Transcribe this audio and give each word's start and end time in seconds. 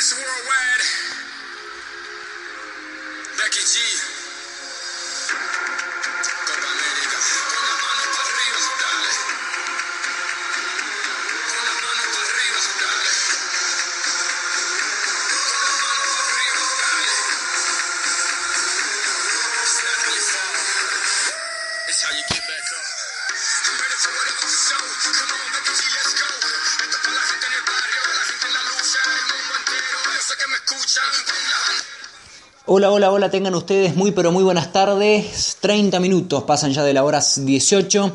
Mr. 0.00 0.16
Worldwide, 0.16 0.82
Becky 3.36 3.60
G. 3.60 4.19
Hola, 32.72 32.92
hola, 32.92 33.10
hola, 33.10 33.30
tengan 33.30 33.56
ustedes 33.56 33.96
muy 33.96 34.12
pero 34.12 34.30
muy 34.30 34.44
buenas 34.44 34.72
tardes. 34.72 35.56
30 35.60 35.98
minutos 35.98 36.44
pasan 36.44 36.72
ya 36.72 36.84
de 36.84 36.94
la 36.94 37.02
hora 37.02 37.20
18. 37.36 38.12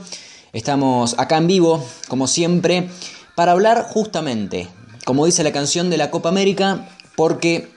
Estamos 0.54 1.16
acá 1.18 1.36
en 1.36 1.48
vivo, 1.48 1.86
como 2.08 2.26
siempre, 2.26 2.90
para 3.36 3.52
hablar 3.52 3.88
justamente, 3.90 4.70
como 5.04 5.26
dice 5.26 5.44
la 5.44 5.52
canción 5.52 5.90
de 5.90 5.98
la 5.98 6.10
Copa 6.10 6.30
América, 6.30 6.88
porque 7.18 7.70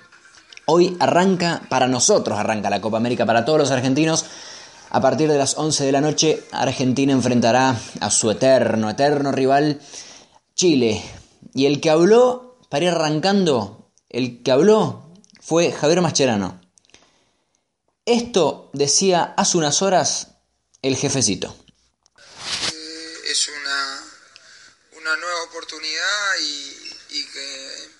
hoy 0.67 0.97
arranca, 1.01 1.63
para 1.69 1.89
nosotros 1.89 2.39
arranca 2.39 2.71
la 2.71 2.81
Copa 2.81 2.99
América, 2.99 3.27
para 3.27 3.45
todos 3.45 3.59
los 3.59 3.73
argentinos. 3.73 4.27
A 4.91 5.01
partir 5.01 5.29
de 5.29 5.37
las 5.37 5.59
11 5.59 5.85
de 5.85 5.91
la 5.91 6.01
noche, 6.01 6.45
Argentina 6.53 7.13
enfrentará 7.13 7.75
a 7.99 8.11
su 8.11 8.31
eterno, 8.31 8.89
eterno 8.89 9.33
rival, 9.33 9.81
Chile. 10.55 11.03
Y 11.55 11.67
el 11.67 11.81
que 11.81 11.91
habló, 11.91 12.57
para 12.69 12.85
ir 12.85 12.91
arrancando, 12.93 13.91
el 14.09 14.45
que 14.45 14.53
habló 14.53 15.08
fue 15.49 15.73
Javier 15.73 16.03
Mascherano. 16.03 16.61
Esto 18.05 18.71
decía 18.75 19.35
hace 19.35 19.57
unas 19.57 19.81
horas 19.81 20.29
el 20.83 20.95
jefecito. 20.95 21.65
Eh, 22.71 23.21
es 23.25 23.49
una, 23.49 24.05
una 24.93 25.17
nueva 25.17 25.43
oportunidad 25.45 26.35
y, 26.41 27.25
que 27.33 27.91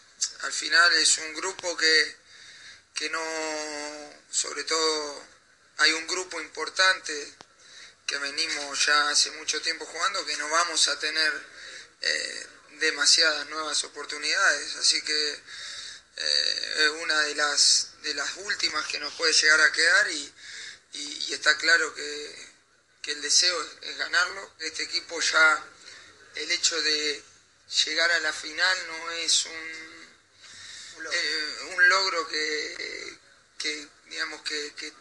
al 0.43 0.53
final 0.53 0.93
es 0.95 1.19
un 1.19 1.35
grupo 1.35 1.75
que, 1.77 2.17
que 2.95 3.09
no, 3.11 3.21
sobre 4.31 4.65
todo 4.65 5.23
hay 5.79 5.93
un 5.93 6.07
grupo 6.07 6.41
importante 6.41 7.35
que 8.07 8.19
venimos 8.19 8.87
ya 8.87 9.09
hace 9.11 9.31
mucho 9.33 9.61
tiempo 9.63 9.87
jugando 9.87 10.25
que 10.27 10.37
no 10.37 10.49
vamos 10.51 10.87
a 10.89 10.99
tener 10.99 11.33
eh, 12.03 12.47
demasiadas 12.81 13.49
nuevas 13.49 13.83
oportunidades, 13.85 14.77
así 14.77 15.01
que 15.03 15.43
eh, 16.21 16.75
es 16.85 16.91
una 17.03 17.21
de 17.23 17.35
las, 17.35 17.89
de 18.03 18.15
las 18.15 18.37
últimas 18.39 18.87
que 18.89 18.99
nos 18.99 19.13
puede 19.15 19.33
llegar 19.33 19.61
a 19.61 19.73
quedar 19.73 20.11
y, 20.11 20.35
y- 20.95 21.33
está 21.33 21.57
claro 21.59 21.95
que, 21.95 22.49
el 23.09 23.23
deseo 23.23 23.57
es, 23.81 23.97
ganarlo. 23.97 24.53
Este 24.59 24.83
equipo 24.83 25.19
ya, 25.21 25.65
el 26.35 26.51
hecho 26.51 26.79
de 26.83 27.23
llegar 27.85 28.11
a 28.13 28.21
la 28.21 28.33
final 28.35 28.87
no 28.89 29.11
es 29.13 29.47
un, 29.47 31.09
eh, 31.11 31.57
un 31.75 31.89
logro 31.89 32.29
que, 32.29 33.89
digamos, 34.11 34.43
que, 34.43 34.75
que, 34.75 34.93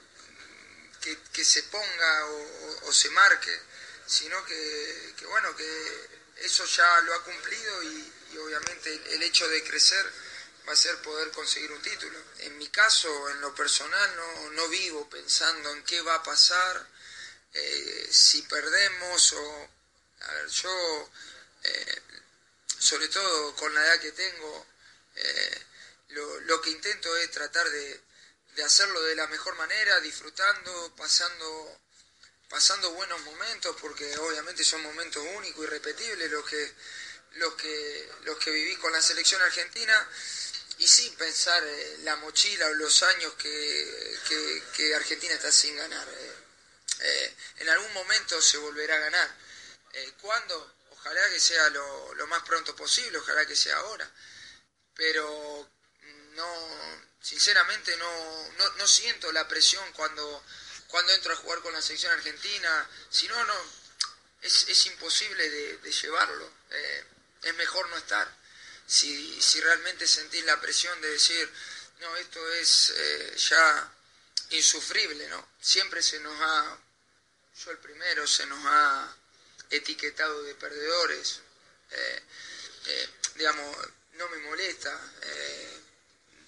que- 1.34 1.44
se 1.46 1.64
ponga 1.64 2.26
o, 2.84 2.94
se 2.94 3.10
marque, 3.10 3.60
sino 4.06 4.44
que, 4.46 5.14
que, 5.18 5.26
bueno, 5.26 5.54
que 5.56 6.08
eso 6.38 6.66
ya 6.66 7.02
lo 7.02 7.14
ha 7.14 7.24
cumplido 7.26 7.84
y, 7.84 8.14
obviamente 8.38 8.94
el 9.16 9.24
hecho 9.24 9.48
de 9.48 9.64
crecer 9.64 10.06
va 10.68 10.74
a 10.74 10.76
ser 10.76 10.98
poder 11.02 11.32
conseguir 11.32 11.72
un 11.72 11.82
título. 11.82 12.20
En 12.40 12.58
mi 12.58 12.68
caso, 12.70 13.30
en 13.30 13.42
lo 13.42 13.56
personal, 13.56 14.16
no, 14.16 14.52
no 14.52 14.68
vivo 14.68 15.10
pensando 15.10 15.72
en 15.72 15.84
qué 15.84 16.02
va 16.02 16.16
a 16.16 16.24
pasar, 16.24 16.88
eh, 17.54 18.08
si 18.12 18.42
perdemos 18.44 19.34
o... 19.34 19.70
A 20.20 20.34
ver, 20.34 20.48
yo, 20.48 21.10
eh, 21.64 22.02
sobre 22.80 23.08
todo 23.08 23.56
con 23.56 23.74
la 23.74 23.86
edad 23.86 24.00
que 24.02 24.12
tengo, 24.12 24.66
eh, 25.16 25.66
lo, 26.10 26.40
lo 26.42 26.62
que 26.62 26.72
intento 26.72 27.16
es 27.18 27.30
tratar 27.32 27.70
de, 27.70 28.02
de 28.56 28.64
hacerlo 28.64 29.02
de 29.04 29.16
la 29.16 29.28
mejor 29.28 29.56
manera, 29.56 30.00
disfrutando, 30.00 30.94
pasando, 30.98 31.80
pasando 32.50 32.92
buenos 32.92 33.22
momentos, 33.22 33.76
porque 33.80 34.18
obviamente 34.18 34.64
son 34.64 34.82
momentos 34.82 35.24
únicos, 35.36 35.64
irrepetibles 35.66 36.32
los 36.32 36.44
que, 36.50 36.74
los 37.34 37.54
que, 37.54 38.12
los 38.24 38.38
que 38.38 38.52
viví 38.52 38.76
con 38.78 38.92
la 38.92 39.02
selección 39.02 39.42
argentina, 39.44 40.10
y 40.80 40.88
sin 40.88 41.14
pensar 41.16 41.64
eh, 41.66 41.98
la 42.04 42.16
mochila 42.18 42.68
o 42.68 42.74
los 42.74 43.02
años 43.04 43.34
que, 43.34 44.64
que, 44.76 44.96
Argentina 44.96 45.34
está 45.34 45.52
sin 45.52 45.76
ganar. 45.76 46.08
eh. 46.08 46.34
Eh, 47.00 47.36
en 47.58 47.70
algún 47.70 47.94
momento 47.94 48.42
se 48.42 48.58
volverá 48.58 48.96
a 48.96 49.00
ganar. 49.00 49.36
Eh, 49.94 50.14
¿Cuándo? 50.22 50.76
Ojalá 50.92 51.30
que 51.30 51.40
sea 51.40 51.70
lo, 51.70 52.14
lo 52.16 52.28
más 52.28 52.44
pronto 52.44 52.76
posible, 52.76 53.18
ojalá 53.18 53.46
que 53.46 53.56
sea 53.56 53.76
ahora. 53.78 54.10
Pero 54.96 55.70
mm, 56.02 56.36
no, 56.36 57.02
sinceramente 57.22 57.96
no, 57.98 58.52
no, 58.58 58.70
no 58.74 58.88
siento 58.88 59.32
la 59.32 59.48
presión 59.48 59.92
cuando, 59.94 60.44
cuando 60.88 61.14
entro 61.14 61.34
a 61.34 61.38
jugar 61.38 61.60
con 61.62 61.74
la 61.74 61.82
selección 61.82 62.14
argentina. 62.14 62.90
Si 63.10 63.28
no, 63.28 63.44
no, 63.46 63.56
es, 64.42 64.68
es 64.68 64.86
imposible 64.88 65.50
de, 65.50 65.78
de 65.78 65.92
llevarlo. 65.92 66.52
Es 67.42 67.56
mejor 67.56 67.88
no 67.90 67.98
estar. 67.98 68.28
Si, 68.88 69.42
si 69.42 69.60
realmente 69.62 70.08
sentís 70.08 70.44
la 70.46 70.60
presión 70.62 71.00
de 71.02 71.10
decir, 71.12 71.52
no, 72.00 72.16
esto 72.18 72.54
es 72.54 72.94
eh, 72.96 73.36
ya 73.38 73.94
insufrible, 74.52 75.28
¿no? 75.28 75.50
Siempre 75.62 76.02
se 76.02 76.20
nos 76.22 76.40
ha, 76.40 76.78
yo 77.66 77.72
el 77.72 77.78
primero, 77.80 78.26
se 78.26 78.46
nos 78.46 78.60
ha 78.66 79.16
etiquetado 79.70 80.44
de 80.44 80.56
perdedores. 80.56 81.42
Eh, 81.92 82.22
eh, 82.86 83.10
digamos, 83.36 83.76
no 84.14 84.30
me 84.30 84.38
molesta. 84.38 85.14
eh, 85.24 85.80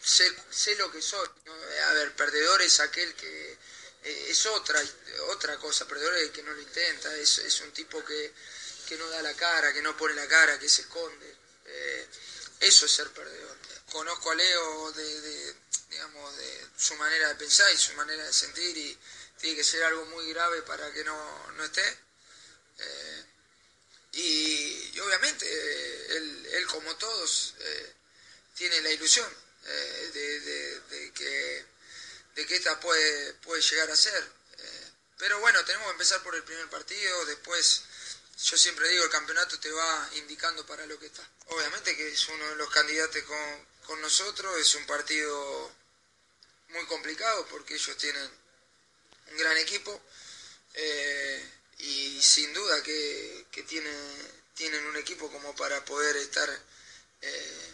sé, 0.01 0.33
sé 0.49 0.75
lo 0.75 0.91
que 0.91 1.01
soy. 1.01 1.27
¿no? 1.45 1.53
A 1.53 1.93
ver, 1.93 2.13
perdedor 2.15 2.61
es 2.61 2.79
aquel 2.79 3.13
que 3.15 3.57
es 4.03 4.45
otra, 4.45 4.81
otra 5.27 5.57
cosa. 5.57 5.87
Perdedor 5.87 6.15
es 6.15 6.23
el 6.23 6.31
que 6.31 6.43
no 6.43 6.53
lo 6.53 6.61
intenta. 6.61 7.13
Es, 7.17 7.39
es 7.39 7.59
un 7.61 7.71
tipo 7.71 8.03
que, 8.05 8.33
que 8.87 8.97
no 8.97 9.07
da 9.09 9.21
la 9.21 9.33
cara, 9.35 9.73
que 9.73 9.81
no 9.81 9.95
pone 9.97 10.15
la 10.15 10.27
cara, 10.27 10.57
que 10.59 10.69
se 10.69 10.83
esconde. 10.83 11.35
Eh, 11.65 12.07
eso 12.59 12.85
es 12.85 12.91
ser 12.91 13.09
perdedor. 13.11 13.57
Conozco 13.91 14.31
a 14.31 14.35
Leo 14.35 14.91
de, 14.91 15.55
digamos, 15.89 16.37
de 16.37 16.67
su 16.77 16.95
manera 16.95 17.29
de 17.29 17.35
pensar 17.35 17.71
y 17.73 17.77
su 17.77 17.93
manera 17.93 18.23
de 18.23 18.33
sentir 18.33 18.77
y 18.77 18.97
tiene 19.39 19.55
que 19.55 19.63
ser 19.63 19.83
algo 19.83 20.05
muy 20.07 20.29
grave 20.33 20.61
para 20.63 20.91
que 20.93 21.03
no, 21.03 21.51
no 21.53 21.63
esté. 21.63 21.97
Eh, 22.79 23.25
y, 24.13 24.99
obviamente 24.99 25.45
eh, 25.47 26.17
él, 26.17 26.45
él, 26.53 26.67
como 26.67 26.95
todos 26.97 27.55
eh, 27.59 27.93
tiene 28.55 28.81
la 28.81 28.91
ilusión 28.91 29.27
eh, 29.65 30.11
de, 30.13 30.39
de- 30.41 30.79
de 30.81 31.13
que, 31.13 31.65
de 32.35 32.45
que 32.45 32.55
esta 32.55 32.79
puede, 32.79 33.33
puede 33.35 33.61
llegar 33.61 33.89
a 33.91 33.95
ser. 33.95 34.39
Pero 35.17 35.37
bueno, 35.41 35.63
tenemos 35.65 35.85
que 35.87 35.91
empezar 35.91 36.23
por 36.23 36.33
el 36.33 36.43
primer 36.45 36.69
partido, 36.69 37.25
después 37.25 37.81
yo 38.43 38.57
siempre 38.57 38.87
digo 38.89 39.03
el 39.03 39.09
campeonato 39.09 39.59
te 39.59 39.71
va 39.71 40.09
indicando 40.15 40.65
para 40.65 40.85
lo 40.85 40.97
que 40.97 41.07
está. 41.07 41.27
Obviamente 41.47 41.95
que 41.95 42.07
es 42.07 42.27
uno 42.29 42.49
de 42.49 42.55
los 42.55 42.69
candidatos 42.69 43.21
con, 43.23 43.65
con 43.85 44.01
nosotros, 44.01 44.57
es 44.57 44.75
un 44.75 44.85
partido 44.85 45.71
muy 46.69 46.85
complicado 46.85 47.45
porque 47.47 47.75
ellos 47.75 47.97
tienen 47.97 48.29
un 49.31 49.37
gran 49.37 49.57
equipo 49.57 50.01
eh, 50.73 51.51
y 51.79 52.21
sin 52.21 52.53
duda 52.53 52.81
que, 52.83 53.47
que 53.51 53.63
tiene, 53.63 53.91
tienen 54.55 54.85
un 54.85 54.95
equipo 54.97 55.29
como 55.31 55.55
para 55.55 55.83
poder 55.83 56.15
estar 56.17 56.49
eh, 57.21 57.73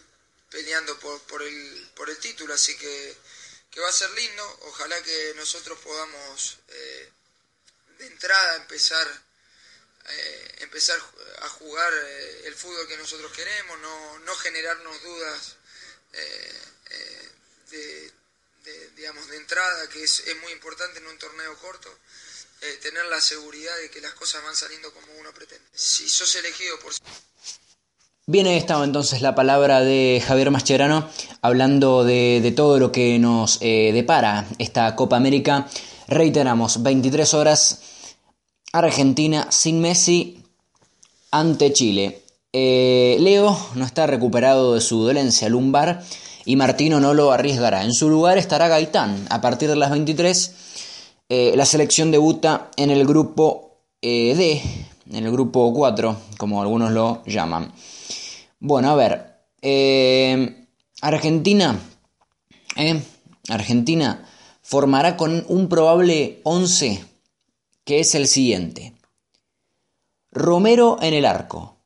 peleando 0.49 0.97
por, 0.99 1.21
por, 1.23 1.43
el, 1.43 1.91
por 1.95 2.09
el 2.09 2.17
título, 2.17 2.53
así 2.53 2.75
que, 2.77 3.17
que 3.69 3.79
va 3.81 3.89
a 3.89 3.93
ser 3.93 4.09
lindo, 4.11 4.59
ojalá 4.63 5.01
que 5.03 5.33
nosotros 5.35 5.77
podamos 5.79 6.57
eh, 6.69 7.11
de 7.99 8.07
entrada 8.07 8.55
empezar 8.55 9.24
eh, 10.07 10.55
empezar 10.61 10.97
a 11.41 11.49
jugar 11.49 11.91
eh, 11.91 12.41
el 12.45 12.53
fútbol 12.53 12.87
que 12.87 12.97
nosotros 12.97 13.31
queremos, 13.31 13.79
no, 13.79 14.19
no 14.19 14.35
generarnos 14.35 15.01
dudas 15.01 15.55
eh, 16.13 16.51
de, 17.71 18.89
digamos, 18.95 19.27
de 19.27 19.37
entrada, 19.37 19.89
que 19.89 20.03
es, 20.03 20.19
es 20.27 20.41
muy 20.41 20.51
importante 20.51 20.99
en 20.99 21.07
un 21.07 21.17
torneo 21.17 21.55
corto, 21.57 21.89
tener 22.81 23.05
la 23.05 23.21
seguridad 23.21 23.75
de 23.77 23.91
que 23.91 24.01
las 24.01 24.13
cosas 24.13 24.43
van 24.43 24.55
saliendo 24.55 24.91
como 24.91 25.07
uno 25.19 25.31
pretende. 25.33 25.65
Si 25.73 26.09
sos 26.09 26.33
elegido 26.35 26.79
por... 26.79 26.93
Bien, 28.25 28.47
ahí 28.47 28.57
estaba 28.57 28.83
entonces 28.83 29.21
la 29.21 29.35
palabra 29.35 29.81
de 29.81 30.23
Javier 30.25 30.49
Mascherano 30.49 31.11
hablando 31.41 32.03
de, 32.03 32.39
de 32.41 32.51
todo 32.51 32.79
lo 32.79 32.91
que 32.91 33.19
nos 33.19 33.59
depara 33.59 34.47
esta 34.57 34.95
Copa 34.95 35.17
América. 35.17 35.67
Reiteramos, 36.07 36.81
23 36.81 37.33
horas, 37.35 37.81
Argentina 38.77 39.47
sin 39.51 39.79
Messi 39.79 40.43
ante 41.31 41.71
Chile. 41.71 42.23
Eh, 42.51 43.15
Leo 43.21 43.57
no 43.75 43.85
está 43.85 44.05
recuperado 44.05 44.73
de 44.73 44.81
su 44.81 45.01
dolencia 45.01 45.47
lumbar 45.47 46.03
y 46.43 46.57
Martino 46.57 46.99
no 46.99 47.13
lo 47.13 47.31
arriesgará. 47.31 47.85
En 47.85 47.93
su 47.93 48.09
lugar 48.09 48.37
estará 48.37 48.67
Gaitán. 48.67 49.27
A 49.29 49.39
partir 49.39 49.69
de 49.69 49.77
las 49.77 49.91
23, 49.91 50.55
eh, 51.29 51.53
la 51.55 51.65
selección 51.65 52.11
debuta 52.11 52.69
en 52.75 52.91
el 52.91 53.07
grupo 53.07 53.77
eh, 54.01 54.35
D, 54.35 54.61
en 55.09 55.25
el 55.25 55.31
grupo 55.31 55.73
4, 55.73 56.17
como 56.37 56.61
algunos 56.61 56.91
lo 56.91 57.23
llaman. 57.25 57.71
Bueno, 58.59 58.89
a 58.89 58.95
ver. 58.95 59.35
Argentina. 61.01 61.79
Argentina 63.47 64.25
formará 64.61 65.15
con 65.15 65.45
un 65.47 65.69
probable 65.69 66.41
11 66.43 67.14
que 67.85 67.99
es 67.99 68.15
el 68.15 68.27
siguiente. 68.27 68.93
Romero 70.31 70.97
en 71.01 71.13
el 71.13 71.25
arco. 71.25 71.77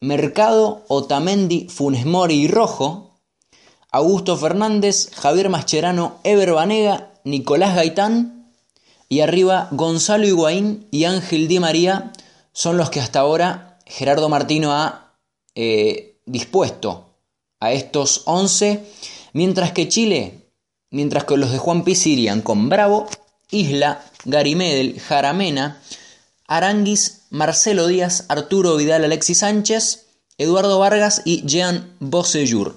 Mercado, 0.00 0.84
Otamendi, 0.88 1.68
Funes 1.68 2.04
Mori 2.04 2.34
y 2.34 2.48
Rojo. 2.48 3.18
Augusto 3.90 4.36
Fernández, 4.36 5.10
Javier 5.14 5.48
Mascherano, 5.48 6.20
Ever 6.22 6.52
Banega, 6.52 7.14
Nicolás 7.24 7.74
Gaitán. 7.74 8.52
Y 9.08 9.20
arriba 9.20 9.68
Gonzalo 9.72 10.26
Higuaín 10.26 10.86
y 10.90 11.04
Ángel 11.04 11.48
Di 11.48 11.60
María 11.60 12.12
son 12.52 12.76
los 12.76 12.90
que 12.90 13.00
hasta 13.00 13.20
ahora 13.20 13.78
Gerardo 13.86 14.28
Martino 14.28 14.72
ha 14.72 15.14
eh, 15.54 16.20
dispuesto 16.26 17.16
a 17.60 17.72
estos 17.72 18.22
11. 18.26 18.84
Mientras 19.32 19.72
que 19.72 19.88
Chile, 19.88 20.50
mientras 20.90 21.24
que 21.24 21.36
los 21.36 21.52
de 21.52 21.58
Juan 21.58 21.84
Piz 21.84 22.06
irían 22.06 22.42
con 22.42 22.68
Bravo, 22.68 23.06
Isla, 23.50 24.04
Garimedel, 24.24 25.00
Jaramena, 25.00 25.80
Aranguis, 26.46 27.26
Marcelo 27.30 27.86
Díaz, 27.86 28.26
Arturo 28.28 28.76
Vidal, 28.76 29.04
Alexis 29.04 29.38
Sánchez, 29.38 30.06
Eduardo 30.38 30.78
Vargas 30.78 31.22
y 31.24 31.44
Jean 31.46 31.94
Bossellur. 32.00 32.76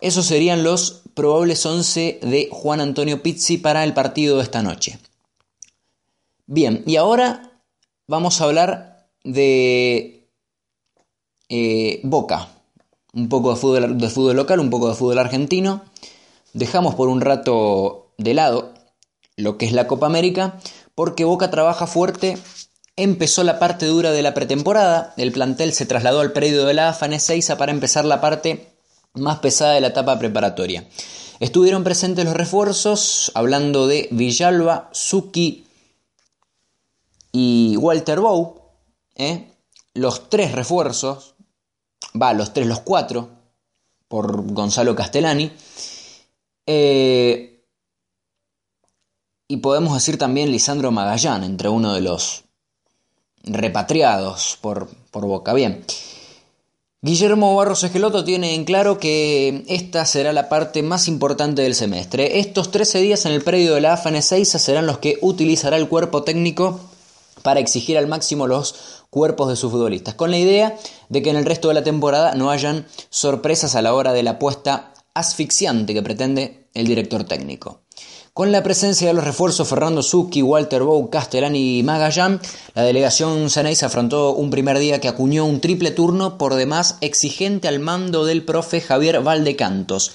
Esos 0.00 0.26
serían 0.26 0.64
los 0.64 1.02
probables 1.14 1.64
11 1.64 2.20
de 2.22 2.48
Juan 2.50 2.80
Antonio 2.80 3.22
Pizzi 3.22 3.58
para 3.58 3.84
el 3.84 3.94
partido 3.94 4.36
de 4.38 4.42
esta 4.42 4.62
noche. 4.62 4.98
Bien, 6.46 6.82
y 6.86 6.96
ahora 6.96 7.52
vamos 8.08 8.40
a 8.40 8.44
hablar 8.44 9.06
de 9.22 10.28
eh, 11.48 12.00
Boca. 12.02 12.48
Un 13.14 13.28
poco 13.28 13.50
de 13.50 13.56
fútbol, 13.56 13.98
de 13.98 14.08
fútbol 14.08 14.36
local, 14.36 14.58
un 14.58 14.70
poco 14.70 14.88
de 14.88 14.94
fútbol 14.94 15.18
argentino. 15.18 15.84
Dejamos 16.54 16.94
por 16.94 17.08
un 17.08 17.20
rato 17.20 18.12
de 18.18 18.34
lado 18.34 18.71
lo 19.36 19.58
que 19.58 19.66
es 19.66 19.72
la 19.72 19.86
Copa 19.86 20.06
América, 20.06 20.58
porque 20.94 21.24
Boca 21.24 21.50
trabaja 21.50 21.86
fuerte. 21.86 22.38
Empezó 22.96 23.42
la 23.42 23.58
parte 23.58 23.86
dura 23.86 24.12
de 24.12 24.22
la 24.22 24.34
pretemporada, 24.34 25.14
el 25.16 25.32
plantel 25.32 25.72
se 25.72 25.86
trasladó 25.86 26.20
al 26.20 26.32
predio 26.32 26.66
de 26.66 26.74
la 26.74 26.90
AFA 26.90 27.06
en 27.06 27.14
Ezeiza 27.14 27.56
para 27.56 27.72
empezar 27.72 28.04
la 28.04 28.20
parte 28.20 28.68
más 29.14 29.38
pesada 29.38 29.72
de 29.72 29.80
la 29.80 29.88
etapa 29.88 30.18
preparatoria. 30.18 30.86
Estuvieron 31.40 31.84
presentes 31.84 32.24
los 32.24 32.34
refuerzos, 32.34 33.32
hablando 33.34 33.86
de 33.86 34.08
Villalba, 34.10 34.90
Suki 34.92 35.66
y 37.32 37.76
Walter 37.78 38.20
Bow, 38.20 38.60
¿eh? 39.16 39.52
los 39.94 40.28
tres 40.28 40.52
refuerzos, 40.52 41.34
va, 42.20 42.32
los 42.32 42.52
tres, 42.52 42.66
los 42.66 42.80
cuatro, 42.80 43.30
por 44.08 44.52
Gonzalo 44.52 44.94
Castellani. 44.94 45.50
Eh, 46.66 47.51
y 49.52 49.58
podemos 49.58 49.92
decir 49.92 50.16
también 50.16 50.50
Lisandro 50.50 50.92
Magallán, 50.92 51.44
entre 51.44 51.68
uno 51.68 51.92
de 51.92 52.00
los 52.00 52.44
repatriados 53.44 54.56
por, 54.62 54.88
por 55.10 55.26
Boca. 55.26 55.52
Bien. 55.52 55.84
Guillermo 57.02 57.54
Barros 57.54 57.84
Esqueloto 57.84 58.24
tiene 58.24 58.54
en 58.54 58.64
claro 58.64 58.98
que 58.98 59.62
esta 59.68 60.06
será 60.06 60.32
la 60.32 60.48
parte 60.48 60.82
más 60.82 61.06
importante 61.06 61.60
del 61.60 61.74
semestre. 61.74 62.38
Estos 62.38 62.70
13 62.70 63.02
días 63.02 63.26
en 63.26 63.32
el 63.32 63.42
predio 63.42 63.74
de 63.74 63.82
la 63.82 63.92
AFA 63.92 64.22
6 64.22 64.48
serán 64.48 64.86
los 64.86 64.96
que 64.96 65.18
utilizará 65.20 65.76
el 65.76 65.86
cuerpo 65.86 66.22
técnico 66.22 66.80
para 67.42 67.60
exigir 67.60 67.98
al 67.98 68.06
máximo 68.06 68.46
los 68.46 69.04
cuerpos 69.10 69.50
de 69.50 69.56
sus 69.56 69.70
futbolistas, 69.70 70.14
con 70.14 70.30
la 70.30 70.38
idea 70.38 70.78
de 71.10 71.20
que 71.20 71.28
en 71.28 71.36
el 71.36 71.44
resto 71.44 71.68
de 71.68 71.74
la 71.74 71.84
temporada 71.84 72.34
no 72.36 72.50
hayan 72.50 72.86
sorpresas 73.10 73.74
a 73.74 73.82
la 73.82 73.92
hora 73.92 74.14
de 74.14 74.22
la 74.22 74.30
apuesta 74.30 74.94
asfixiante 75.12 75.92
que 75.92 76.02
pretende 76.02 76.68
el 76.72 76.86
director 76.86 77.24
técnico. 77.24 77.81
Con 78.34 78.50
la 78.50 78.62
presencia 78.62 79.08
de 79.08 79.12
los 79.12 79.24
refuerzos 79.24 79.68
Fernando 79.68 80.02
Zucchi, 80.02 80.40
Walter 80.40 80.84
Bow, 80.84 81.10
Castellani 81.10 81.80
y 81.80 81.82
Magallán, 81.82 82.40
la 82.74 82.82
delegación 82.82 83.50
se 83.50 83.84
afrontó 83.84 84.34
un 84.34 84.48
primer 84.48 84.78
día 84.78 85.02
que 85.02 85.08
acuñó 85.08 85.44
un 85.44 85.60
triple 85.60 85.90
turno 85.90 86.38
por 86.38 86.54
demás 86.54 86.96
exigente 87.02 87.68
al 87.68 87.78
mando 87.78 88.24
del 88.24 88.42
profe 88.42 88.80
Javier 88.80 89.20
Valdecantos. 89.20 90.12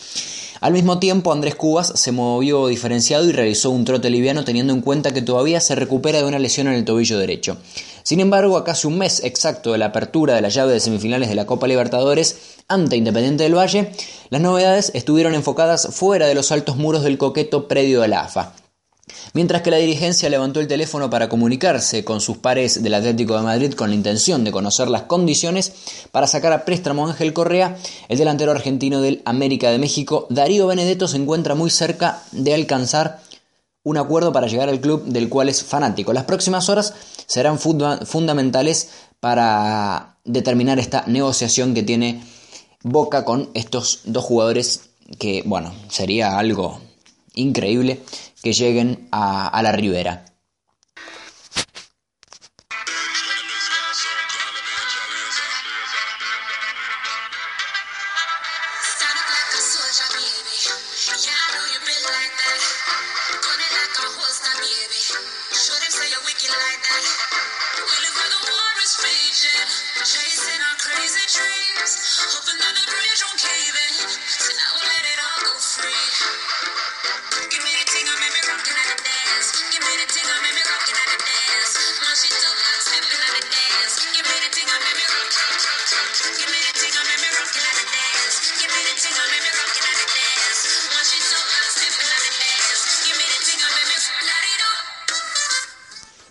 Al 0.61 0.73
mismo 0.73 0.97
tiempo, 0.97 1.31
Andrés 1.31 1.53
Cubas 1.53 1.93
se 1.93 2.11
movió 2.11 2.65
diferenciado 2.65 3.23
y 3.29 3.33
realizó 3.33 3.69
un 3.69 3.85
trote 3.85 4.09
liviano 4.09 4.43
teniendo 4.43 4.73
en 4.73 4.81
cuenta 4.81 5.13
que 5.13 5.21
todavía 5.21 5.59
se 5.59 5.75
recupera 5.75 6.17
de 6.17 6.25
una 6.25 6.39
lesión 6.39 6.65
en 6.65 6.73
el 6.73 6.85
tobillo 6.85 7.19
derecho. 7.19 7.57
Sin 8.01 8.19
embargo, 8.19 8.57
a 8.57 8.63
casi 8.63 8.87
un 8.87 8.97
mes 8.97 9.23
exacto 9.23 9.73
de 9.73 9.77
la 9.77 9.87
apertura 9.87 10.33
de 10.33 10.41
la 10.41 10.49
llave 10.49 10.73
de 10.73 10.79
semifinales 10.79 11.29
de 11.29 11.35
la 11.35 11.45
Copa 11.45 11.67
Libertadores 11.67 12.56
ante 12.67 12.97
Independiente 12.97 13.43
del 13.43 13.57
Valle, 13.57 13.91
las 14.29 14.41
novedades 14.41 14.91
estuvieron 14.93 15.35
enfocadas 15.35 15.87
fuera 15.91 16.27
de 16.27 16.35
los 16.35 16.51
altos 16.51 16.77
muros 16.77 17.03
del 17.03 17.17
coqueto 17.17 17.67
predio 17.67 18.01
de 18.01 18.09
la 18.09 18.21
AFA. 18.21 18.53
Mientras 19.33 19.61
que 19.61 19.71
la 19.71 19.77
dirigencia 19.77 20.29
levantó 20.29 20.59
el 20.59 20.67
teléfono 20.67 21.09
para 21.09 21.29
comunicarse 21.29 22.03
con 22.03 22.19
sus 22.19 22.37
pares 22.37 22.83
del 22.83 22.93
Atlético 22.93 23.37
de 23.37 23.43
Madrid 23.43 23.73
con 23.73 23.89
la 23.89 23.95
intención 23.95 24.43
de 24.43 24.51
conocer 24.51 24.89
las 24.89 25.03
condiciones 25.03 25.71
para 26.11 26.27
sacar 26.27 26.51
a 26.51 26.65
préstamo 26.65 27.07
Ángel 27.07 27.33
Correa, 27.33 27.77
el 28.09 28.17
delantero 28.17 28.51
argentino 28.51 28.99
del 29.01 29.21
América 29.23 29.69
de 29.69 29.79
México, 29.79 30.27
Darío 30.29 30.67
Benedetto, 30.67 31.07
se 31.07 31.17
encuentra 31.17 31.55
muy 31.55 31.69
cerca 31.69 32.21
de 32.31 32.53
alcanzar 32.53 33.21
un 33.83 33.97
acuerdo 33.97 34.33
para 34.33 34.47
llegar 34.47 34.67
al 34.67 34.81
club 34.81 35.05
del 35.05 35.29
cual 35.29 35.47
es 35.47 35.63
fanático. 35.63 36.11
Las 36.11 36.25
próximas 36.25 36.67
horas 36.67 36.93
serán 37.25 37.59
fundamentales 37.59 38.89
para 39.21 40.17
determinar 40.25 40.79
esta 40.79 41.05
negociación 41.07 41.73
que 41.73 41.83
tiene 41.83 42.21
Boca 42.83 43.25
con 43.25 43.49
estos 43.53 44.01
dos 44.05 44.23
jugadores 44.23 44.89
que, 45.19 45.43
bueno, 45.45 45.73
sería 45.89 46.37
algo 46.37 46.79
increíble 47.33 48.01
que 48.41 48.53
lleguen 48.53 49.07
a, 49.11 49.59
la 49.61 49.71
Ribera. 49.71 50.25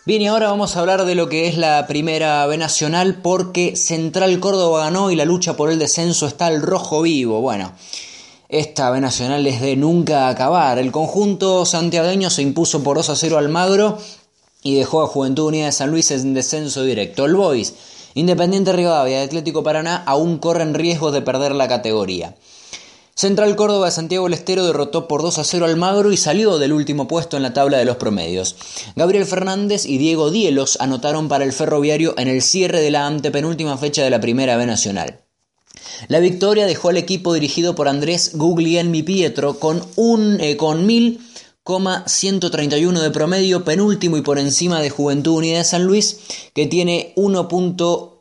Bien, 0.06 0.22
y 0.22 0.28
ahora 0.28 0.50
vamos 0.50 0.76
a 0.76 0.78
hablar 0.78 1.04
de 1.04 1.16
lo 1.16 1.28
que 1.28 1.48
es 1.48 1.58
la 1.58 1.84
primera 1.88 2.46
B 2.46 2.56
Nacional 2.58 3.16
porque 3.22 3.74
Central 3.74 4.38
Córdoba 4.38 4.84
ganó 4.84 5.10
y 5.10 5.16
la 5.16 5.24
lucha 5.24 5.56
por 5.56 5.68
el 5.68 5.80
descenso 5.80 6.28
está 6.28 6.46
al 6.46 6.62
rojo 6.62 7.02
vivo. 7.02 7.40
Bueno, 7.40 7.72
esta 8.48 8.88
B 8.90 9.00
Nacional 9.00 9.44
es 9.48 9.60
de 9.60 9.74
nunca 9.74 10.28
acabar. 10.28 10.78
El 10.78 10.92
conjunto 10.92 11.66
santiagueño 11.66 12.30
se 12.30 12.42
impuso 12.42 12.84
por 12.84 12.98
2 12.98 13.10
a 13.10 13.16
0 13.16 13.36
al 13.36 13.48
Magro 13.48 13.98
y 14.62 14.76
dejó 14.76 15.02
a 15.02 15.08
Juventud 15.08 15.48
Unida 15.48 15.66
de 15.66 15.72
San 15.72 15.90
Luis 15.90 16.12
en 16.12 16.34
descenso 16.34 16.84
directo. 16.84 17.24
El 17.24 17.34
Boys, 17.34 17.74
Independiente 18.14 18.72
Rivadavia 18.72 19.22
y 19.22 19.26
Atlético 19.26 19.64
Paraná 19.64 20.04
aún 20.06 20.38
corren 20.38 20.74
riesgos 20.74 21.14
de 21.14 21.22
perder 21.22 21.50
la 21.50 21.66
categoría. 21.66 22.36
Central 23.18 23.56
Córdoba 23.56 23.86
de 23.86 23.92
Santiago 23.92 24.26
del 24.26 24.34
Estero 24.34 24.66
derrotó 24.66 25.08
por 25.08 25.22
2 25.22 25.38
a 25.38 25.44
0 25.44 25.64
al 25.64 25.78
Magro 25.78 26.12
y 26.12 26.18
salió 26.18 26.58
del 26.58 26.74
último 26.74 27.08
puesto 27.08 27.38
en 27.38 27.42
la 27.42 27.54
tabla 27.54 27.78
de 27.78 27.86
los 27.86 27.96
promedios. 27.96 28.56
Gabriel 28.94 29.24
Fernández 29.24 29.86
y 29.86 29.96
Diego 29.96 30.30
Dielos 30.30 30.76
anotaron 30.80 31.26
para 31.26 31.44
el 31.44 31.54
ferroviario 31.54 32.12
en 32.18 32.28
el 32.28 32.42
cierre 32.42 32.82
de 32.82 32.90
la 32.90 33.06
antepenúltima 33.06 33.78
fecha 33.78 34.04
de 34.04 34.10
la 34.10 34.20
Primera 34.20 34.58
B 34.58 34.66
Nacional. 34.66 35.24
La 36.08 36.20
victoria 36.20 36.66
dejó 36.66 36.90
al 36.90 36.98
equipo 36.98 37.32
dirigido 37.32 37.74
por 37.74 37.88
Andrés 37.88 38.32
Guglielmi 38.34 39.02
Pietro 39.02 39.58
con, 39.58 39.82
un, 39.96 40.38
eh, 40.38 40.58
con 40.58 40.84
1000,131 40.84 43.00
de 43.00 43.10
promedio, 43.12 43.64
penúltimo 43.64 44.18
y 44.18 44.20
por 44.20 44.38
encima 44.38 44.82
de 44.82 44.90
Juventud 44.90 45.38
Unida 45.38 45.56
de 45.56 45.64
San 45.64 45.84
Luis, 45.84 46.18
que 46.52 46.66
tiene 46.66 47.14
1. 47.16 47.48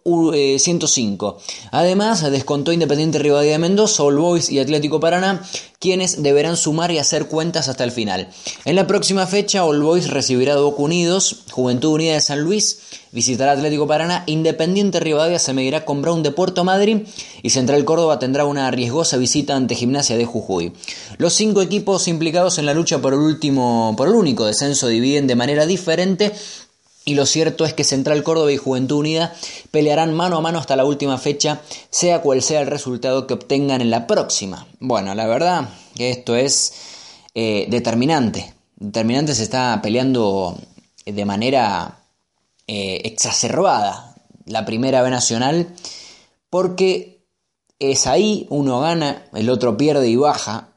105. 0.06 1.40
Además, 1.72 2.32
descontó 2.32 2.72
Independiente 2.72 3.18
Rivadavia 3.18 3.54
de 3.54 3.58
Mendoza, 3.58 4.04
All 4.04 4.18
Boys 4.18 4.52
y 4.52 4.60
Atlético 4.60 5.00
Paraná, 5.00 5.42
quienes 5.80 6.22
deberán 6.22 6.58
sumar 6.58 6.92
y 6.92 7.00
hacer 7.00 7.26
cuentas 7.26 7.70
hasta 7.70 7.84
el 7.84 7.92
final. 7.92 8.30
En 8.66 8.76
la 8.76 8.86
próxima 8.86 9.26
fecha, 9.26 9.66
All 9.66 9.82
Boys 9.82 10.12
recibirá 10.12 10.54
a 10.54 10.64
Unidos, 10.64 11.46
Juventud 11.50 11.94
Unida 11.94 12.14
de 12.14 12.22
San 12.22 12.42
Luis, 12.42 12.82
visitará 13.12 13.54
Atlético 13.54 13.88
Paraná, 13.88 14.24
Independiente 14.28 15.00
Rivadavia 15.00 15.40
se 15.40 15.54
medirá 15.54 15.86
con 15.86 16.04
Brown 16.04 16.22
de 16.22 16.30
Puerto 16.30 16.64
Madryn 16.64 17.08
y 17.42 17.50
Central 17.50 17.84
Córdoba 17.84 18.20
tendrá 18.20 18.46
una 18.46 18.70
riesgosa 18.70 19.18
visita 19.18 19.56
ante 19.56 19.74
Gimnasia 19.74 20.18
de 20.18 20.26
Jujuy. 20.26 20.74
Los 21.18 21.34
cinco 21.34 21.64
equipos 21.64 22.08
implicados 22.08 22.60
en 22.60 22.68
la 22.68 22.76
lucha 22.76 23.02
por 23.02 23.14
el 23.14 23.20
último, 23.20 23.96
por 23.98 24.08
el 24.08 24.14
único 24.14 24.46
descenso 24.46 24.88
dividen 24.88 25.26
de 25.26 25.36
manera 25.36 25.66
diferente 25.66 26.32
y 27.06 27.14
lo 27.14 27.28
cierto 27.28 27.66
es 27.66 27.74
que 27.74 27.84
Central 27.84 28.24
Córdoba 28.24 28.52
y 28.52 28.58
Juventud 28.58 28.98
Unida 28.98 29.36
pelearán 29.70 30.16
mano 30.16 30.38
a 30.38 30.42
mano 30.42 30.58
hasta 30.58 30.76
la 30.76 30.86
última 30.86 31.20
fecha, 31.20 31.62
sea 31.92 32.22
cual 32.22 32.42
sea 32.42 32.62
el 32.62 32.68
resultado 32.68 33.28
que 33.28 33.36
obtengan 33.36 33.82
en 33.82 33.92
la 33.92 34.08
próxima. 34.08 34.68
Bueno, 34.80 35.14
la 35.14 35.28
verdad 35.28 35.70
que 35.96 36.10
esto 36.10 36.36
es 36.36 36.74
eh, 37.36 37.68
determinante. 37.70 38.54
Determinante 38.76 39.36
se 39.36 39.44
está 39.44 39.80
peleando 39.84 40.58
de 41.06 41.26
manera 41.26 42.00
eh, 42.68 43.02
exacerbada 43.06 44.16
la 44.46 44.66
primera 44.66 45.04
B 45.04 45.12
nacional 45.12 45.70
porque 46.50 47.28
es 47.78 48.08
ahí, 48.08 48.48
uno 48.50 48.80
gana, 48.80 49.26
el 49.34 49.50
otro 49.50 49.78
pierde 49.78 50.10
y 50.10 50.16
baja 50.16 50.70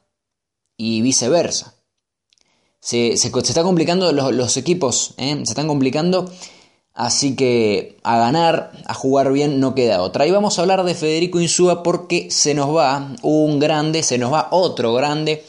y 0.77 1.01
viceversa. 1.01 1.78
Se, 2.81 3.17
se, 3.17 3.29
está 3.29 3.63
complicando 3.63 4.13
los, 4.13 4.57
equipos, 4.57 5.15
¿eh? 5.19 5.35
se 5.45 5.53
están 5.53 5.67
complicando. 5.69 6.31
Así 6.95 7.37
que 7.37 7.97
a 8.03 8.19
ganar, 8.19 8.73
a 8.87 8.93
jugar 8.93 9.33
bien, 9.33 9.61
no 9.61 9.75
queda 9.77 10.03
otra. 10.03 10.27
Y 10.27 10.33
vamos 10.33 10.59
a 10.59 10.63
hablar 10.63 10.83
de 10.83 10.97
Federico 10.97 11.41
Insúa 11.41 11.85
porque 11.85 12.29
se 12.31 12.55
nos 12.55 12.75
va 12.75 13.15
un 13.23 13.61
grande, 13.61 14.03
se 14.03 14.19
nos 14.19 14.33
va 14.33 14.49
otro 14.51 14.95
grande. 14.95 15.45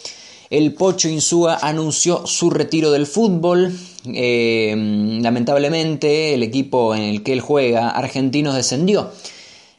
El 0.51 0.73
Pocho 0.73 1.09
Insúa 1.09 1.57
anunció 1.61 2.27
su 2.27 2.51
retiro 2.51 2.91
del 2.91 3.07
fútbol. 3.07 3.75
Eh, 4.05 5.19
lamentablemente, 5.21 6.35
el 6.35 6.43
equipo 6.43 6.93
en 6.93 7.01
el 7.01 7.23
que 7.23 7.33
él 7.33 7.41
juega, 7.41 7.89
Argentinos, 7.89 8.55
descendió. 8.55 9.11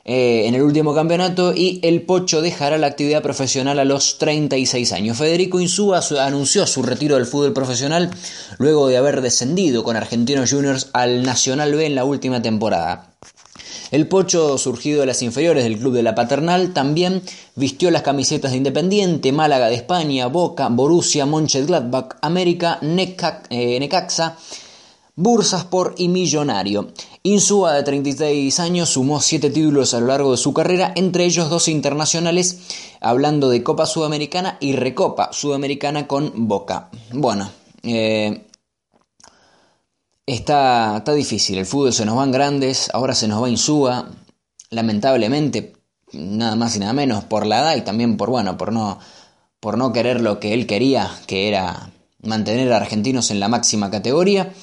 Eh, 0.04 0.47
en 0.47 0.54
el 0.54 0.62
último 0.62 0.95
campeonato 0.95 1.52
y 1.54 1.78
el 1.83 2.02
Pocho 2.02 2.40
dejará 2.40 2.78
la 2.78 2.87
actividad 2.87 3.23
profesional 3.23 3.78
a 3.78 3.85
los 3.85 4.16
36 4.19 4.92
años. 4.92 5.19
Federico 5.19 5.61
Insúa 5.61 6.00
anunció 6.21 6.66
su 6.66 6.83
retiro 6.83 7.16
del 7.16 7.26
fútbol 7.26 7.52
profesional 7.52 8.11
luego 8.59 8.88
de 8.88 8.97
haber 8.97 9.21
descendido 9.21 9.85
con 9.85 9.97
Argentinos 9.97 10.50
Juniors 10.50 10.88
al 10.95 11.23
Nacional 11.23 11.75
B 11.75 11.85
en 11.85 11.95
la 11.95 12.04
última 12.04 12.40
temporada. 12.40 13.11
El 13.90 14.07
Pocho, 14.07 14.57
surgido 14.57 15.00
de 15.00 15.07
las 15.07 15.21
inferiores 15.21 15.64
del 15.64 15.76
club 15.76 15.92
de 15.92 16.04
la 16.04 16.14
Paternal, 16.14 16.73
también 16.73 17.23
vistió 17.57 17.90
las 17.90 18.02
camisetas 18.02 18.52
de 18.52 18.59
Independiente, 18.59 19.33
Málaga 19.33 19.69
de 19.69 19.75
España, 19.75 20.28
Boca, 20.28 20.69
Borussia, 20.69 21.26
Mönchengladbach, 21.26 22.16
América, 22.23 22.78
eh, 23.50 23.78
Necaxa, 23.80 24.37
Bursaspor 25.16 25.97
y 25.99 26.09
Millonario. 26.09 26.92
Insúa, 27.22 27.74
de 27.74 27.82
36 27.82 28.60
años, 28.60 28.88
sumó 28.88 29.20
7 29.20 29.50
títulos 29.50 29.92
a 29.92 30.00
lo 30.00 30.06
largo 30.06 30.30
de 30.30 30.38
su 30.38 30.54
carrera, 30.54 30.92
entre 30.96 31.26
ellos 31.26 31.50
dos 31.50 31.68
internacionales, 31.68 32.60
hablando 32.98 33.50
de 33.50 33.62
Copa 33.62 33.84
Sudamericana 33.84 34.56
y 34.58 34.72
Recopa 34.72 35.30
Sudamericana 35.30 36.06
con 36.06 36.48
Boca. 36.48 36.88
Bueno, 37.12 37.50
eh, 37.82 38.46
está, 40.24 40.96
está 40.96 41.12
difícil, 41.12 41.58
el 41.58 41.66
fútbol 41.66 41.92
se 41.92 42.06
nos 42.06 42.16
van 42.16 42.32
grandes, 42.32 42.88
ahora 42.94 43.14
se 43.14 43.28
nos 43.28 43.42
va 43.42 43.50
Insúa, 43.50 44.08
lamentablemente, 44.70 45.74
nada 46.12 46.56
más 46.56 46.74
y 46.76 46.78
nada 46.78 46.94
menos, 46.94 47.24
por 47.24 47.44
la 47.44 47.60
edad 47.60 47.76
y 47.76 47.82
también 47.82 48.16
por, 48.16 48.30
bueno, 48.30 48.56
por 48.56 48.72
no, 48.72 48.98
por 49.60 49.76
no 49.76 49.92
querer 49.92 50.22
lo 50.22 50.40
que 50.40 50.54
él 50.54 50.66
quería, 50.66 51.10
que 51.26 51.48
era 51.48 51.90
mantener 52.22 52.72
a 52.72 52.78
argentinos 52.78 53.30
en 53.30 53.40
la 53.40 53.48
máxima 53.48 53.90
categoría. 53.90 54.54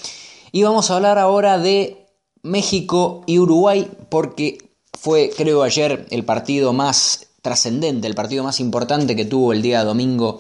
Y 0.52 0.64
vamos 0.64 0.90
a 0.90 0.96
hablar 0.96 1.20
ahora 1.20 1.60
de 1.60 2.07
México 2.48 3.24
y 3.28 3.40
Uruguay 3.40 3.90
porque 4.10 4.58
fue, 4.94 5.30
creo, 5.36 5.64
ayer 5.64 6.08
el 6.10 6.26
partido 6.26 6.74
más 6.74 7.28
trascendente, 7.42 8.08
el 8.08 8.16
partido 8.16 8.44
más 8.44 8.60
importante 8.60 9.16
que 9.16 9.26
tuvo 9.26 9.54
el 9.54 9.62
día 9.62 9.84
domingo 9.84 10.40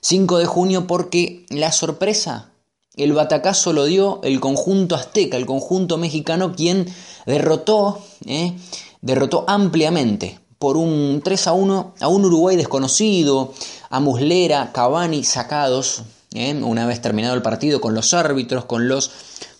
5 0.00 0.38
de 0.38 0.46
junio 0.46 0.86
porque 0.86 1.46
la 1.48 1.70
sorpresa, 1.70 2.50
el 2.96 3.12
batacazo 3.12 3.72
lo 3.72 3.84
dio 3.84 4.20
el 4.24 4.40
conjunto 4.40 4.96
azteca, 4.96 5.36
el 5.36 5.46
conjunto 5.46 5.96
mexicano, 5.98 6.54
quien 6.54 6.92
derrotó, 7.26 8.00
eh, 8.26 8.54
derrotó 9.00 9.44
ampliamente 9.46 10.40
por 10.58 10.76
un 10.76 11.20
3 11.24 11.46
a 11.46 11.52
1 11.52 11.94
a 12.00 12.08
un 12.08 12.24
Uruguay 12.24 12.56
desconocido, 12.56 13.52
a 13.90 14.00
Muslera, 14.00 14.72
Cavani 14.72 15.22
sacados, 15.24 16.02
eh, 16.34 16.54
una 16.54 16.86
vez 16.86 17.00
terminado 17.00 17.34
el 17.34 17.42
partido, 17.42 17.80
con 17.80 17.94
los 17.94 18.14
árbitros, 18.14 18.64
con 18.64 18.88
los 18.88 19.10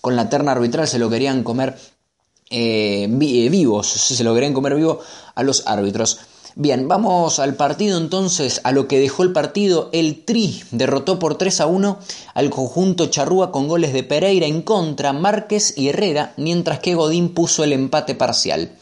con 0.03 0.17
la 0.17 0.29
terna 0.29 0.53
arbitral 0.53 0.87
se 0.87 0.99
lo 0.99 1.09
querían 1.09 1.43
comer 1.45 1.79
eh, 2.51 3.05
eh, 3.05 3.49
vivos, 3.49 3.87
se 3.87 4.23
lo 4.25 4.35
querían 4.35 4.53
comer 4.53 4.75
vivo 4.75 5.01
a 5.35 5.43
los 5.43 5.67
árbitros. 5.67 6.19
Bien, 6.55 6.87
vamos 6.87 7.39
al 7.39 7.55
partido 7.55 7.97
entonces, 7.97 8.61
a 8.65 8.73
lo 8.73 8.87
que 8.87 8.99
dejó 8.99 9.23
el 9.23 9.33
partido. 9.33 9.89
El 9.93 10.27
Tri 10.27 10.63
derrotó 10.71 11.19
por 11.19 11.39
3 11.39 11.63
a 11.63 11.67
1 11.67 11.99
al 12.35 12.51
conjunto 12.51 13.07
Charrúa 13.07 13.51
con 13.51 13.69
goles 13.69 13.95
de 13.95 14.03
Pereira 14.03 14.47
en 14.47 14.61
contra, 14.61 15.15
Márquez 15.15 15.73
y 15.79 15.89
Herrera, 15.89 16.35
mientras 16.37 16.81
que 16.81 16.95
Godín 16.95 17.33
puso 17.33 17.65
el 17.65 17.73
empate 17.73 18.15
parcial. 18.15 18.77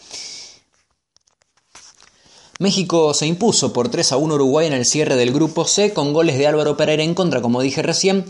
México 2.59 3.15
se 3.15 3.27
impuso 3.27 3.73
por 3.73 3.89
3 3.89 4.13
a 4.13 4.17
1 4.17 4.35
Uruguay 4.35 4.67
en 4.67 4.73
el 4.73 4.85
cierre 4.85 5.15
del 5.15 5.33
grupo 5.33 5.65
C 5.65 5.95
con 5.95 6.13
goles 6.13 6.39
de 6.39 6.49
Álvaro 6.49 6.77
Pereira 6.77 7.05
en 7.05 7.15
contra, 7.15 7.41
como 7.41 7.63
dije 7.63 7.83
recién, 7.83 8.25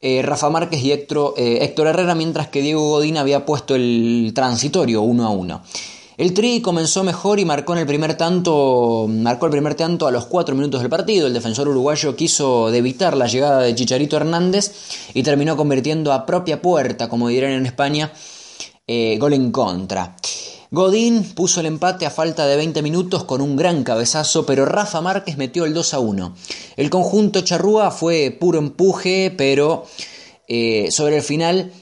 eh, 0.00 0.22
Rafa 0.22 0.50
Márquez 0.50 0.82
y 0.82 0.92
Héctor, 0.92 1.34
eh, 1.36 1.58
Héctor, 1.62 1.88
Herrera, 1.88 2.14
mientras 2.14 2.48
que 2.48 2.62
Diego 2.62 2.88
Godín 2.90 3.16
había 3.16 3.46
puesto 3.46 3.74
el 3.74 4.32
transitorio 4.34 5.02
1 5.02 5.24
a 5.24 5.30
1. 5.30 5.62
El 6.16 6.32
Tri 6.32 6.60
comenzó 6.60 7.02
mejor 7.02 7.40
y 7.40 7.44
marcó 7.44 7.72
en 7.72 7.80
el 7.80 7.86
primer 7.86 8.16
tanto, 8.16 9.06
marcó 9.08 9.46
el 9.46 9.52
primer 9.52 9.74
tanto 9.74 10.06
a 10.06 10.12
los 10.12 10.26
4 10.26 10.54
minutos 10.54 10.80
del 10.80 10.88
partido. 10.88 11.26
El 11.26 11.34
defensor 11.34 11.68
uruguayo 11.68 12.14
quiso 12.14 12.72
evitar 12.72 13.16
la 13.16 13.26
llegada 13.26 13.62
de 13.62 13.74
Chicharito 13.74 14.16
Hernández 14.16 14.72
y 15.12 15.24
terminó 15.24 15.56
convirtiendo 15.56 16.12
a 16.12 16.24
propia 16.24 16.62
puerta, 16.62 17.08
como 17.08 17.28
dirán 17.28 17.50
en 17.50 17.66
España, 17.66 18.12
eh, 18.86 19.16
gol 19.18 19.32
en 19.32 19.50
contra. 19.50 20.14
Godín 20.70 21.22
puso 21.34 21.60
el 21.60 21.66
empate 21.66 22.06
a 22.06 22.10
falta 22.10 22.46
de 22.46 22.56
20 22.56 22.82
minutos 22.82 23.24
con 23.24 23.40
un 23.40 23.56
gran 23.56 23.84
cabezazo, 23.84 24.46
pero 24.46 24.64
Rafa 24.64 25.00
Márquez 25.00 25.36
metió 25.36 25.64
el 25.64 25.74
2 25.74 25.94
a 25.94 25.98
1. 26.00 26.34
El 26.76 26.90
conjunto 26.90 27.40
charrúa 27.42 27.90
fue 27.90 28.36
puro 28.38 28.58
empuje, 28.58 29.32
pero 29.36 29.86
eh, 30.48 30.90
sobre 30.90 31.16
el 31.16 31.22
final 31.22 31.72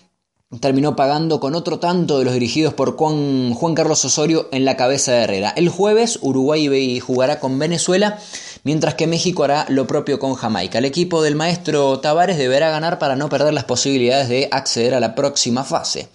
terminó 0.60 0.94
pagando 0.96 1.40
con 1.40 1.54
otro 1.54 1.78
tanto 1.78 2.18
de 2.18 2.24
los 2.24 2.34
dirigidos 2.34 2.74
por 2.74 2.96
Juan, 2.96 3.74
Carlos 3.74 4.04
Osorio 4.04 4.48
en 4.52 4.64
la 4.64 4.76
cabeza 4.76 5.12
de 5.12 5.22
Herrera. 5.22 5.54
El 5.56 5.68
jueves 5.68 6.18
Uruguay 6.20 7.00
jugará 7.00 7.40
con 7.40 7.58
Venezuela, 7.58 8.18
mientras 8.62 8.94
que 8.94 9.06
México 9.06 9.44
hará 9.44 9.64
lo 9.68 9.86
propio 9.86 10.18
con 10.18 10.34
Jamaica. 10.34 10.78
El 10.78 10.84
equipo 10.84 11.22
del 11.22 11.36
maestro 11.36 12.00
Tavares 12.00 12.36
deberá 12.36 12.70
ganar 12.70 12.98
para 12.98 13.16
no 13.16 13.28
perder 13.28 13.54
las 13.54 13.64
posibilidades 13.64 14.28
de 14.28 14.48
acceder 14.50 14.94
a 14.94 15.00
la 15.00 15.14
próxima 15.14 15.64
fase. 15.64 16.08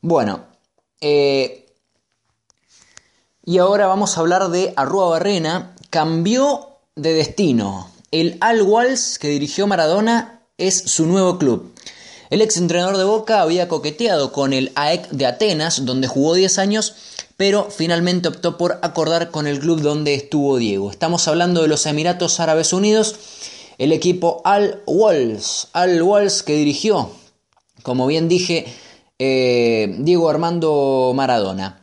Bueno, 0.00 0.44
eh, 1.00 1.66
y 3.48 3.56
ahora 3.56 3.86
vamos 3.86 4.14
a 4.14 4.20
hablar 4.20 4.50
de 4.50 4.74
Arrua 4.76 5.08
Barrena. 5.08 5.74
Cambió 5.88 6.68
de 6.96 7.14
destino. 7.14 7.90
El 8.10 8.36
Al 8.42 8.60
Walls 8.60 9.18
que 9.18 9.28
dirigió 9.28 9.66
Maradona 9.66 10.42
es 10.58 10.76
su 10.76 11.06
nuevo 11.06 11.38
club. 11.38 11.72
El 12.28 12.42
ex 12.42 12.58
entrenador 12.58 12.98
de 12.98 13.04
Boca 13.04 13.40
había 13.40 13.66
coqueteado 13.66 14.32
con 14.32 14.52
el 14.52 14.70
AEC 14.74 15.08
de 15.12 15.24
Atenas, 15.24 15.86
donde 15.86 16.08
jugó 16.08 16.34
10 16.34 16.58
años, 16.58 16.94
pero 17.38 17.68
finalmente 17.70 18.28
optó 18.28 18.58
por 18.58 18.80
acordar 18.82 19.30
con 19.30 19.46
el 19.46 19.60
club 19.60 19.80
donde 19.80 20.12
estuvo 20.12 20.58
Diego. 20.58 20.90
Estamos 20.90 21.26
hablando 21.26 21.62
de 21.62 21.68
los 21.68 21.86
Emiratos 21.86 22.40
Árabes 22.40 22.74
Unidos, 22.74 23.14
el 23.78 23.92
equipo 23.92 24.42
Al 24.44 24.82
Walls. 24.84 25.68
Al 25.72 26.02
Walls 26.02 26.42
que 26.42 26.52
dirigió, 26.52 27.12
como 27.82 28.06
bien 28.06 28.28
dije, 28.28 28.66
eh, 29.18 29.96
Diego 30.00 30.28
Armando 30.28 31.12
Maradona. 31.14 31.77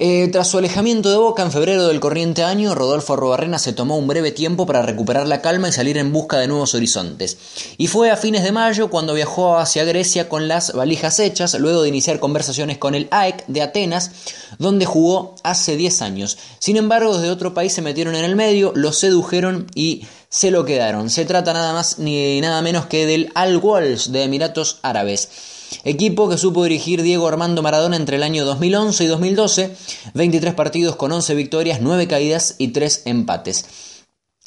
Eh, 0.00 0.28
tras 0.30 0.46
su 0.46 0.58
alejamiento 0.58 1.10
de 1.10 1.16
Boca 1.16 1.42
en 1.42 1.50
febrero 1.50 1.88
del 1.88 1.98
corriente 1.98 2.44
año, 2.44 2.72
Rodolfo 2.76 3.14
Arrobarrena 3.14 3.58
se 3.58 3.72
tomó 3.72 3.98
un 3.98 4.06
breve 4.06 4.30
tiempo 4.30 4.64
para 4.64 4.82
recuperar 4.82 5.26
la 5.26 5.42
calma 5.42 5.68
y 5.68 5.72
salir 5.72 5.98
en 5.98 6.12
busca 6.12 6.38
de 6.38 6.46
nuevos 6.46 6.76
horizontes. 6.76 7.36
Y 7.78 7.88
fue 7.88 8.12
a 8.12 8.16
fines 8.16 8.44
de 8.44 8.52
mayo 8.52 8.90
cuando 8.90 9.12
viajó 9.12 9.58
hacia 9.58 9.84
Grecia 9.84 10.28
con 10.28 10.46
las 10.46 10.72
valijas 10.72 11.18
hechas, 11.18 11.54
luego 11.58 11.82
de 11.82 11.88
iniciar 11.88 12.20
conversaciones 12.20 12.78
con 12.78 12.94
el 12.94 13.08
AEC 13.10 13.44
de 13.48 13.60
Atenas, 13.60 14.12
donde 14.60 14.86
jugó 14.86 15.34
hace 15.42 15.76
10 15.76 16.00
años. 16.02 16.38
Sin 16.60 16.76
embargo, 16.76 17.18
desde 17.18 17.32
otro 17.32 17.52
país 17.52 17.72
se 17.72 17.82
metieron 17.82 18.14
en 18.14 18.24
el 18.24 18.36
medio, 18.36 18.70
lo 18.76 18.92
sedujeron 18.92 19.66
y 19.74 20.06
se 20.28 20.52
lo 20.52 20.64
quedaron. 20.64 21.10
Se 21.10 21.24
trata 21.24 21.52
nada 21.52 21.72
más 21.72 21.98
ni 21.98 22.40
nada 22.40 22.62
menos 22.62 22.86
que 22.86 23.04
del 23.04 23.32
Al 23.34 23.60
de 23.60 24.22
Emiratos 24.22 24.78
Árabes. 24.82 25.57
Equipo 25.84 26.28
que 26.28 26.38
supo 26.38 26.64
dirigir 26.64 27.02
Diego 27.02 27.28
Armando 27.28 27.62
Maradona 27.62 27.96
entre 27.96 28.16
el 28.16 28.22
año 28.22 28.44
2011 28.44 29.04
y 29.04 29.06
2012, 29.06 29.76
23 30.14 30.54
partidos 30.54 30.96
con 30.96 31.12
11 31.12 31.34
victorias, 31.34 31.80
9 31.80 32.08
caídas 32.08 32.56
y 32.58 32.68
3 32.68 33.02
empates. 33.06 33.66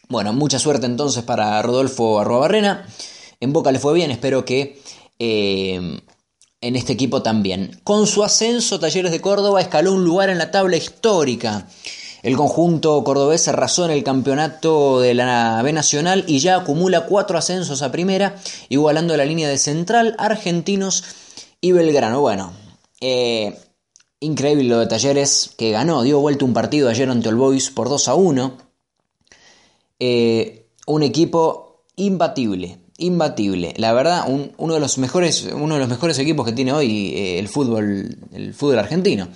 Bueno, 0.10 0.34
mucha 0.34 0.60
suerte 0.60 0.86
entonces 0.86 1.24
para 1.24 1.62
Rodolfo 1.62 2.20
Arrobarrena. 2.20 2.86
En 3.40 3.54
Boca 3.54 3.72
le 3.72 3.80
fue 3.80 3.94
bien, 3.94 4.12
espero 4.12 4.46
que 4.46 4.82
eh, 5.20 6.02
en 6.62 6.76
este 6.76 6.94
equipo 6.94 7.22
también. 7.22 7.80
Con 7.84 8.08
su 8.08 8.24
ascenso, 8.24 8.80
Talleres 8.80 9.12
de 9.12 9.22
Córdoba 9.22 9.62
escaló 9.62 9.94
un 9.94 10.04
lugar 10.04 10.30
en 10.30 10.38
la 10.38 10.52
tabla 10.52 10.78
histórica. 10.78 11.68
El 12.22 12.38
conjunto 12.38 13.04
cordobés 13.04 13.48
arrasó 13.48 13.86
en 13.86 13.92
el 13.92 14.04
campeonato 14.04 15.02
de 15.02 15.16
la 15.16 15.62
B 15.64 15.74
Nacional 15.74 16.24
y 16.28 16.40
ya 16.40 16.58
acumula 16.58 17.06
cuatro 17.08 17.38
ascensos 17.38 17.82
a 17.82 17.92
primera, 17.92 18.36
igualando 18.70 19.18
la 19.18 19.26
línea 19.26 19.50
de 19.50 19.58
Central, 19.58 20.16
Argentinos 20.20 21.04
y 21.62 21.72
Belgrano. 21.72 22.22
Bueno, 22.22 22.54
eh, 23.00 23.58
increíble 24.20 24.66
lo 24.66 24.80
de 24.80 24.88
Talleres, 24.88 25.52
que 25.58 25.72
ganó, 25.72 26.04
dio 26.04 26.20
vuelta 26.20 26.46
un 26.46 26.54
partido 26.54 26.90
ayer 26.90 27.10
ante 27.10 27.30
el 27.30 27.36
Boys 27.36 27.72
por 27.72 27.90
2 27.90 28.08
a 28.08 28.14
1. 28.14 28.58
Eh, 30.00 30.68
un 30.86 31.04
equipo 31.04 31.86
imbatible, 31.96 32.78
imbatible. 33.00 33.74
La 33.78 33.94
verdad, 33.94 34.26
uno, 34.28 34.74
de 34.76 34.80
los 34.80 35.00
mejores, 35.00 35.48
uno 35.54 35.74
de 35.74 35.80
los 35.80 35.90
mejores 35.90 36.20
equipos 36.20 36.46
que 36.46 36.54
tiene 36.54 36.72
hoy 36.72 37.14
eh, 37.16 37.40
el, 37.40 37.48
fútbol, 37.48 38.16
el 38.32 38.54
fútbol 38.54 38.78
argentino. 38.78 39.28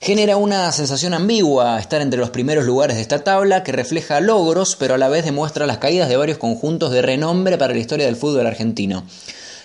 Genera 0.00 0.36
una 0.36 0.70
sensación 0.72 1.14
ambigua 1.14 1.80
estar 1.80 2.02
entre 2.02 2.20
los 2.20 2.30
primeros 2.30 2.66
lugares 2.66 2.96
de 2.96 3.02
esta 3.02 3.24
tabla 3.24 3.64
que 3.64 3.72
refleja 3.72 4.20
logros, 4.20 4.76
pero 4.76 4.94
a 4.94 4.98
la 4.98 5.08
vez 5.08 5.24
demuestra 5.24 5.66
las 5.66 5.78
caídas 5.78 6.08
de 6.08 6.18
varios 6.18 6.36
conjuntos 6.36 6.92
de 6.92 7.00
renombre 7.00 7.56
para 7.56 7.72
la 7.72 7.80
historia 7.80 8.04
del 8.04 8.16
fútbol 8.16 8.46
argentino. 8.46 9.04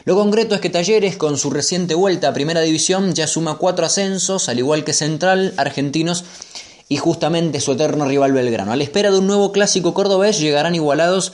Lo 0.05 0.15
concreto 0.15 0.55
es 0.55 0.61
que 0.61 0.69
Talleres, 0.69 1.17
con 1.17 1.37
su 1.37 1.51
reciente 1.51 1.95
vuelta 1.95 2.29
a 2.29 2.33
Primera 2.33 2.61
División, 2.61 3.13
ya 3.13 3.27
suma 3.27 3.57
cuatro 3.57 3.85
ascensos, 3.85 4.47
al 4.47 4.57
igual 4.57 4.83
que 4.85 4.93
Central, 4.93 5.53
Argentinos 5.57 6.23
y 6.87 6.97
justamente 6.97 7.59
su 7.59 7.73
eterno 7.73 8.05
rival 8.05 8.31
Belgrano. 8.31 8.71
A 8.71 8.77
la 8.77 8.83
espera 8.83 9.11
de 9.11 9.19
un 9.19 9.27
nuevo 9.27 9.51
clásico 9.51 9.93
cordobés 9.93 10.39
llegarán 10.39 10.75
igualados 10.75 11.33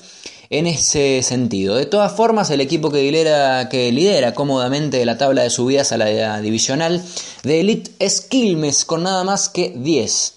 en 0.49 0.67
ese 0.67 1.21
sentido. 1.23 1.75
De 1.75 1.85
todas 1.85 2.11
formas, 2.11 2.49
el 2.49 2.61
equipo 2.61 2.91
que 2.91 3.03
lidera, 3.11 3.69
que 3.69 3.91
lidera 3.91 4.33
cómodamente 4.33 5.03
la 5.05 5.17
tabla 5.17 5.43
de 5.43 5.49
subidas 5.49 5.91
a 5.91 5.97
la 5.97 6.41
divisional 6.41 7.03
de 7.43 7.59
Elite 7.59 7.91
es 7.99 8.21
Quilmes 8.21 8.85
con 8.85 9.03
nada 9.03 9.23
más 9.23 9.49
que 9.49 9.73
10. 9.75 10.33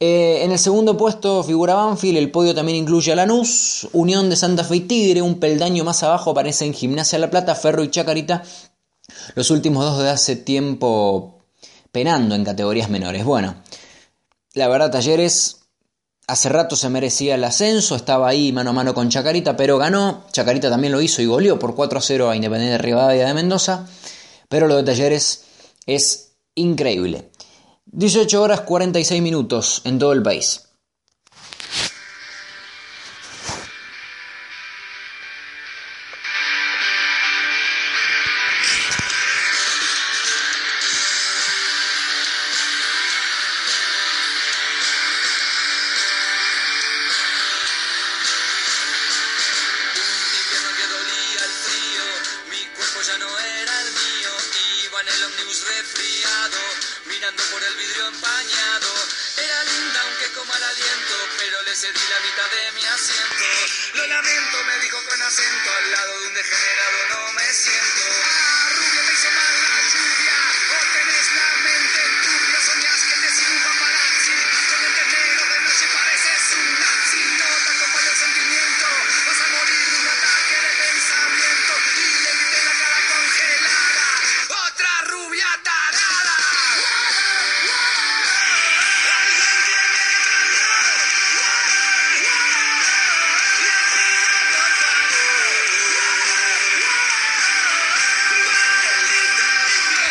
Eh, 0.00 0.44
en 0.44 0.52
el 0.52 0.60
segundo 0.60 0.96
puesto 0.96 1.42
figura 1.42 1.74
Banfield, 1.74 2.18
el 2.18 2.30
podio 2.30 2.54
también 2.54 2.78
incluye 2.78 3.10
a 3.10 3.16
Lanús, 3.16 3.88
Unión 3.92 4.30
de 4.30 4.36
Santa 4.36 4.62
Fe 4.62 4.76
y 4.76 4.80
Tigre, 4.82 5.22
un 5.22 5.40
peldaño 5.40 5.82
más 5.82 6.04
abajo 6.04 6.30
aparecen 6.30 6.72
Gimnasia 6.72 7.18
La 7.18 7.30
Plata, 7.30 7.56
Ferro 7.56 7.82
y 7.82 7.90
Chacarita, 7.90 8.44
los 9.34 9.50
últimos 9.50 9.84
dos 9.84 10.00
de 10.00 10.10
hace 10.10 10.36
tiempo 10.36 11.40
penando 11.90 12.36
en 12.36 12.44
categorías 12.44 12.90
menores. 12.90 13.24
Bueno, 13.24 13.56
la 14.54 14.68
verdad 14.68 14.92
Talleres 14.92 15.62
Hace 16.28 16.50
rato 16.50 16.76
se 16.76 16.90
merecía 16.90 17.36
el 17.36 17.44
ascenso, 17.44 17.96
estaba 17.96 18.28
ahí 18.28 18.52
mano 18.52 18.68
a 18.68 18.72
mano 18.74 18.92
con 18.92 19.08
Chacarita, 19.08 19.56
pero 19.56 19.78
ganó. 19.78 20.26
Chacarita 20.30 20.68
también 20.68 20.92
lo 20.92 21.00
hizo 21.00 21.22
y 21.22 21.26
goleó 21.26 21.58
por 21.58 21.74
4 21.74 21.98
a 21.98 22.02
0 22.02 22.28
a 22.28 22.36
Independiente 22.36 22.72
de 22.72 22.78
Rivadavia 22.78 23.26
de 23.26 23.32
Mendoza. 23.32 23.86
Pero 24.50 24.68
lo 24.68 24.76
de 24.76 24.82
Talleres 24.82 25.44
es 25.86 26.34
increíble. 26.54 27.30
18 27.86 28.42
horas 28.42 28.60
46 28.60 29.22
minutos 29.22 29.80
en 29.86 29.98
todo 29.98 30.12
el 30.12 30.22
país. 30.22 30.67